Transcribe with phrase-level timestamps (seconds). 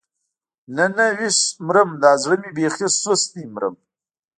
[0.75, 3.75] نه نه ويح مرم دا زړه مې بېخي سست دی مرم.